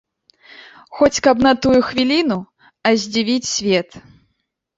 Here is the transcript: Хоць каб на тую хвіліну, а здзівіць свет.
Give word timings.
Хоць 1.01 1.21
каб 1.27 1.43
на 1.47 1.51
тую 1.65 1.79
хвіліну, 1.89 2.39
а 2.89 2.95
здзівіць 3.03 3.51
свет. 3.53 3.89